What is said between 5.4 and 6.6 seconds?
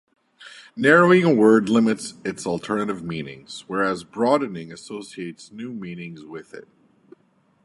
new meanings with